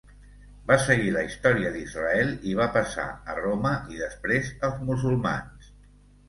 [0.69, 3.05] Va seguir la història d'Israel, i va passar
[3.35, 5.71] a Roma i després als musulmans.